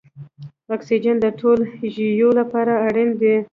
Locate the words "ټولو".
1.39-1.63